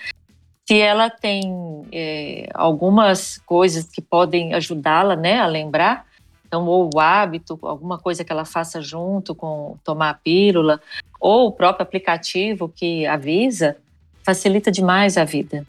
se 0.67 0.79
ela 0.79 1.11
tem 1.11 1.85
é, 1.93 2.49
algumas 2.55 3.39
coisas 3.39 3.85
que 3.87 4.01
podem 4.01 4.55
ajudá-la 4.55 5.17
né, 5.17 5.41
a 5.41 5.47
lembrar, 5.47 6.07
então, 6.55 6.67
ou 6.67 6.89
o 6.95 7.01
hábito, 7.01 7.59
alguma 7.63 7.99
coisa 7.99 8.23
que 8.23 8.31
ela 8.31 8.45
faça 8.45 8.81
junto 8.81 9.35
com 9.35 9.77
tomar 9.83 10.11
a 10.11 10.15
pílula, 10.15 10.81
ou 11.21 11.49
o 11.49 11.53
próprio 11.53 11.83
aplicativo 11.83 12.69
que 12.69 13.05
avisa, 13.07 13.77
facilita 14.23 14.71
demais 14.71 15.17
a 15.17 15.25
vida. 15.25 15.67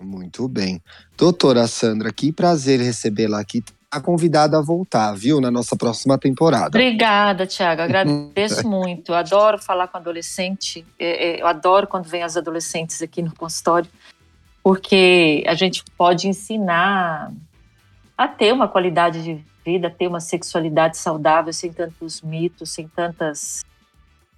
Muito 0.00 0.46
bem. 0.46 0.80
Doutora 1.16 1.66
Sandra, 1.66 2.12
que 2.12 2.32
prazer 2.32 2.80
recebê-la 2.80 3.40
aqui. 3.40 3.64
A 3.90 4.00
convidada 4.00 4.56
a 4.58 4.62
voltar, 4.62 5.12
viu, 5.12 5.40
na 5.40 5.50
nossa 5.50 5.76
próxima 5.76 6.16
temporada. 6.16 6.68
Obrigada, 6.68 7.44
Tiago. 7.44 7.82
Agradeço 7.82 8.66
muito. 8.68 9.10
Eu 9.10 9.16
adoro 9.16 9.58
falar 9.58 9.88
com 9.88 9.98
adolescente. 9.98 10.86
É, 10.98 11.30
é, 11.30 11.42
eu 11.42 11.46
adoro 11.46 11.88
quando 11.88 12.08
vem 12.08 12.22
as 12.22 12.36
adolescentes 12.36 13.02
aqui 13.02 13.20
no 13.20 13.34
consultório, 13.34 13.90
porque 14.62 15.44
a 15.46 15.54
gente 15.54 15.82
pode 15.96 16.26
ensinar 16.28 17.32
a 18.16 18.28
ter 18.28 18.52
uma 18.52 18.68
qualidade 18.68 19.22
de 19.22 19.44
vida, 19.64 19.90
ter 19.90 20.06
uma 20.06 20.20
sexualidade 20.20 20.96
saudável, 20.96 21.52
sem 21.52 21.72
tantos 21.72 22.20
mitos, 22.20 22.70
sem 22.70 22.88
tantas 22.88 23.62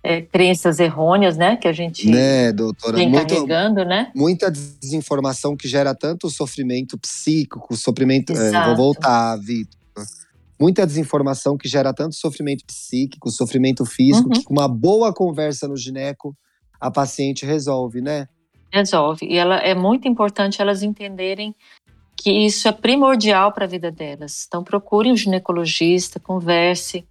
é, 0.03 0.21
crenças 0.21 0.79
errôneas, 0.79 1.37
né, 1.37 1.57
que 1.57 1.67
a 1.67 1.73
gente 1.73 2.09
né, 2.11 2.53
doutora, 2.53 2.97
vem 2.97 3.09
muito, 3.09 3.27
carregando, 3.27 3.85
né? 3.85 4.13
Muita 4.15 4.51
desinformação 4.51 5.57
que 5.57 5.67
gera 5.67 5.95
tanto 5.95 6.29
sofrimento 6.29 6.99
psíquico, 6.99 7.75
sofrimento. 7.75 8.35
É, 8.35 8.67
vou 8.67 8.77
voltar, 8.77 9.37
Vitor. 9.39 9.81
Muita 10.61 10.87
desinformação 10.87 11.57
que 11.57 11.67
gera 11.69 11.93
tanto 11.93 12.15
sofrimento 12.15 12.65
psíquico, 12.65 13.31
sofrimento 13.31 13.85
físico, 13.85 14.29
uhum. 14.29 14.35
que 14.35 14.45
com 14.45 14.53
uma 14.53 14.69
boa 14.69 15.13
conversa 15.13 15.67
no 15.67 15.77
gineco, 15.77 16.37
a 16.79 16.91
paciente 16.91 17.45
resolve, 17.45 18.01
né? 18.01 18.29
Resolve. 18.71 19.27
E 19.27 19.37
ela 19.37 19.57
é 19.57 19.75
muito 19.75 20.07
importante 20.07 20.61
elas 20.61 20.83
entenderem 20.83 21.55
que 22.25 22.31
isso 22.31 22.67
é 22.67 22.73
primordial 22.73 23.53
para 23.53 23.67
a 23.67 23.69
vida 23.69 23.91
delas. 23.91 24.47
Então 24.49 24.65
procure 24.65 25.13
um 25.13 25.17
ginecologista, 25.17 26.19
converse, 26.19 27.05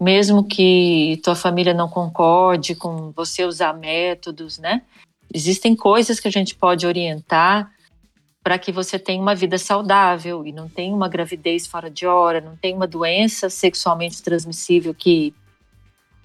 mesmo 0.00 0.42
que 0.42 1.20
tua 1.22 1.34
família 1.34 1.74
não 1.74 1.90
concorde 1.90 2.74
com 2.74 3.12
você 3.14 3.44
usar 3.44 3.74
métodos, 3.74 4.58
né? 4.58 4.80
Existem 5.32 5.76
coisas 5.76 6.18
que 6.18 6.26
a 6.26 6.30
gente 6.30 6.54
pode 6.54 6.86
orientar 6.86 7.70
para 8.42 8.58
que 8.58 8.72
você 8.72 8.98
tenha 8.98 9.20
uma 9.20 9.34
vida 9.34 9.58
saudável 9.58 10.46
e 10.46 10.52
não 10.52 10.70
tenha 10.70 10.94
uma 10.94 11.06
gravidez 11.08 11.66
fora 11.66 11.90
de 11.90 12.06
hora, 12.06 12.40
não 12.40 12.56
tenha 12.56 12.74
uma 12.76 12.86
doença 12.86 13.50
sexualmente 13.50 14.22
transmissível 14.22 14.94
que 14.94 15.34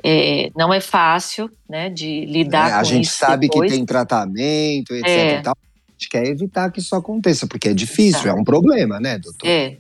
é, 0.02 0.52
não 0.56 0.74
é 0.74 0.80
fácil, 0.80 1.52
né, 1.68 1.90
de 1.90 2.26
lidar 2.28 2.70
é, 2.70 2.74
com 2.76 2.82
isso. 2.82 2.92
A 2.92 2.96
gente 2.96 3.10
sabe 3.10 3.50
depois. 3.50 3.70
que 3.70 3.76
tem 3.76 3.86
tratamento, 3.86 4.96
etc. 4.96 5.06
É. 5.06 5.42
A 5.46 5.71
gente 6.02 6.10
quer 6.10 6.26
evitar 6.26 6.72
que 6.72 6.80
isso 6.80 6.96
aconteça, 6.96 7.46
porque 7.46 7.70
é 7.70 7.74
difícil, 7.74 8.32
é 8.32 8.34
um 8.34 8.44
problema, 8.44 9.00
né, 9.00 9.20
doutor? 9.20 9.48
É, 9.48 9.78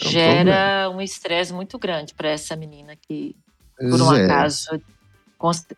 é 0.00 0.08
gera 0.08 0.90
um 0.90 1.00
estresse 1.00 1.52
muito 1.52 1.78
grande 1.78 2.14
para 2.14 2.30
essa 2.30 2.56
menina 2.56 2.96
que, 2.96 3.36
por 3.78 4.00
um 4.00 4.14
é. 4.14 4.24
acaso, 4.24 4.80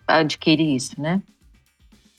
adquire 0.06 0.76
isso, 0.76 1.00
né? 1.00 1.20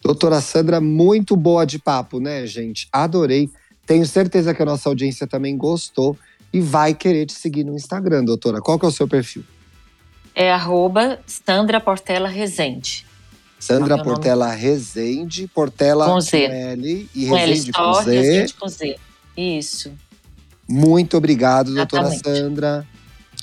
Doutora 0.04 0.42
Sandra, 0.42 0.82
muito 0.82 1.36
boa 1.36 1.66
de 1.66 1.80
papo, 1.80 2.20
né, 2.20 2.46
gente? 2.46 2.88
Adorei. 2.92 3.50
Tenho 3.88 4.06
certeza 4.06 4.54
que 4.54 4.62
a 4.62 4.66
nossa 4.66 4.90
audiência 4.90 5.26
também 5.26 5.58
gostou 5.58 6.18
e 6.52 6.60
vai 6.60 6.94
querer 6.94 7.26
te 7.26 7.34
seguir 7.34 7.64
no 7.64 7.74
Instagram, 7.74 8.24
doutora. 8.24 8.62
Qual 8.62 8.78
que 8.78 8.86
é 8.86 8.88
o 8.88 8.92
seu 8.92 9.08
perfil? 9.08 9.44
É 10.34 10.52
arroba 10.52 11.20
Sandra 11.26 11.80
Portela 11.80 12.28
Rezende. 12.28 13.06
Sandra 13.66 14.04
Portela 14.04 14.50
nome... 14.50 14.62
Rezende, 14.62 15.48
Portela 15.48 16.06
com, 16.06 16.22
Z. 16.22 16.48
com 16.48 16.54
L 16.54 17.10
e 17.16 17.26
Rezende 17.26 17.72
com, 17.72 17.82
com 17.82 17.94
Z. 18.04 18.12
Rezende 18.12 18.54
com 18.54 18.68
Z. 18.68 18.96
Isso. 19.36 19.92
Muito 20.68 21.18
obrigado, 21.18 21.74
doutora 21.74 22.12
Sandra. 22.12 22.88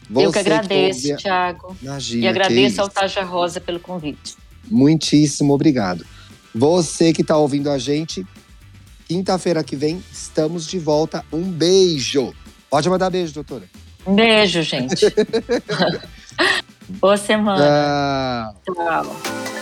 Você 0.08 0.26
Eu 0.26 0.32
que 0.32 0.38
agradeço, 0.38 1.02
que. 1.02 1.16
Tiago. 1.16 1.76
Imagina. 1.82 2.24
E 2.24 2.28
agradeço 2.28 2.80
ao 2.80 2.88
Taja 2.88 3.22
Rosa 3.22 3.60
pelo 3.60 3.80
convite. 3.80 4.36
Muitíssimo 4.70 5.52
obrigado. 5.54 6.06
Você 6.54 7.12
que 7.12 7.22
está 7.22 7.36
ouvindo 7.36 7.68
a 7.68 7.78
gente, 7.78 8.24
quinta-feira 9.08 9.64
que 9.64 9.74
vem 9.74 10.02
estamos 10.12 10.66
de 10.66 10.78
volta. 10.78 11.24
Um 11.32 11.42
beijo. 11.42 12.32
Pode 12.70 12.88
mandar 12.88 13.10
beijo, 13.10 13.34
doutora. 13.34 13.64
Um 14.06 14.14
beijo, 14.14 14.62
gente. 14.62 15.04
Boa 17.00 17.16
semana. 17.16 18.54
Tchau. 18.64 18.74
Tchau. 18.74 19.61